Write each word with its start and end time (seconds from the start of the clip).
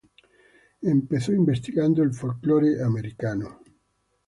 Empezó 0.81 1.31
investigando 1.31 2.01
el 2.01 2.11
folklor 2.11 2.65
americano. 2.83 3.61